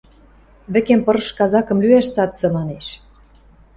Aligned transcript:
–Вӹкем 0.73 0.99
пырыш 1.05 1.29
казакым 1.37 1.77
лӱӓш 1.83 2.07
цацы!– 2.13 2.47
манеш. 2.55 2.87